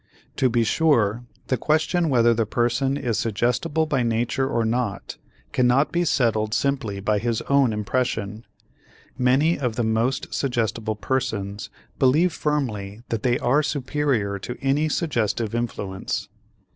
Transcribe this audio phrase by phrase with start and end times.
[0.37, 5.17] To be sure, the question whether the person is suggestible by nature or not
[5.53, 8.43] cannot be settled simply by his own impression.
[9.15, 11.69] Many of the most suggestible persons
[11.99, 16.29] believe firmly that they are superior to any suggestive influence.